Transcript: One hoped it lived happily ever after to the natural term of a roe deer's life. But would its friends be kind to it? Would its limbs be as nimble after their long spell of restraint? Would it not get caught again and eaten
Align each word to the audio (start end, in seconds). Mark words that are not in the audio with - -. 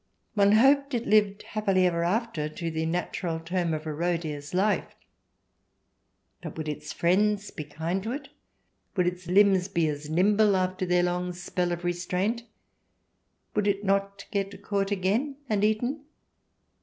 One 0.33 0.53
hoped 0.53 0.95
it 0.95 1.05
lived 1.05 1.43
happily 1.43 1.85
ever 1.85 2.03
after 2.03 2.49
to 2.49 2.71
the 2.71 2.87
natural 2.87 3.39
term 3.39 3.71
of 3.71 3.85
a 3.85 3.93
roe 3.93 4.17
deer's 4.17 4.51
life. 4.51 4.95
But 6.41 6.57
would 6.57 6.67
its 6.67 6.91
friends 6.91 7.51
be 7.51 7.65
kind 7.65 8.01
to 8.01 8.11
it? 8.13 8.29
Would 8.95 9.05
its 9.05 9.27
limbs 9.27 9.67
be 9.67 9.87
as 9.87 10.09
nimble 10.09 10.55
after 10.55 10.87
their 10.87 11.03
long 11.03 11.33
spell 11.33 11.71
of 11.71 11.83
restraint? 11.83 12.45
Would 13.53 13.67
it 13.67 13.83
not 13.83 14.25
get 14.31 14.63
caught 14.63 14.89
again 14.89 15.35
and 15.47 15.63
eaten 15.63 16.03